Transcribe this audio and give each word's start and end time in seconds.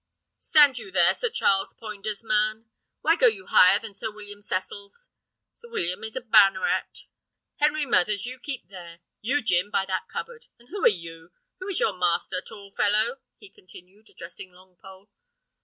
"Stand 0.39 0.79
you 0.79 0.91
here, 0.91 1.13
Sir 1.13 1.29
Charles 1.29 1.75
Poynder's 1.75 2.23
man; 2.23 2.65
why 3.01 3.15
go 3.15 3.27
you 3.27 3.45
higher 3.45 3.77
than 3.77 3.93
Sir 3.93 4.09
William 4.09 4.41
Cecil's? 4.41 5.11
Sir 5.53 5.69
William 5.69 6.03
is 6.03 6.15
a 6.15 6.21
banneret. 6.21 7.05
Harry 7.57 7.85
Mathers, 7.85 8.25
you 8.25 8.39
keep 8.39 8.67
there. 8.69 9.01
You, 9.21 9.43
Jim, 9.43 9.69
by 9.69 9.85
that 9.85 10.07
cupboard. 10.07 10.47
And 10.57 10.69
who 10.69 10.83
are 10.83 10.87
you? 10.87 11.29
Who 11.59 11.67
is 11.67 11.79
your 11.79 11.93
master, 11.93 12.41
tall 12.41 12.71
fellow?" 12.71 13.17
he 13.37 13.47
continued, 13.49 14.09
addressing 14.09 14.49
Longpole. 14.51 15.09